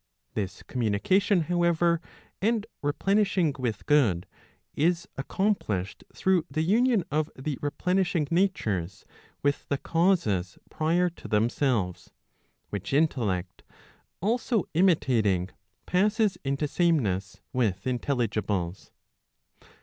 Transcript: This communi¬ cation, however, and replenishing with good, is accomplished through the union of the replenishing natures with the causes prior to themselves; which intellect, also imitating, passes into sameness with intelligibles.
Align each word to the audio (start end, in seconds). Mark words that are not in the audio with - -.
This 0.33 0.63
communi¬ 0.63 1.03
cation, 1.03 1.41
however, 1.41 2.01
and 2.41 2.65
replenishing 2.81 3.53
with 3.59 3.85
good, 3.85 4.25
is 4.73 5.07
accomplished 5.15 6.03
through 6.15 6.43
the 6.49 6.63
union 6.63 7.03
of 7.11 7.29
the 7.37 7.59
replenishing 7.61 8.27
natures 8.31 9.05
with 9.43 9.67
the 9.69 9.77
causes 9.77 10.57
prior 10.71 11.11
to 11.11 11.27
themselves; 11.27 12.09
which 12.71 12.93
intellect, 12.93 13.61
also 14.21 14.63
imitating, 14.73 15.51
passes 15.85 16.35
into 16.43 16.67
sameness 16.67 17.39
with 17.53 17.83
intelligibles. 17.85 18.89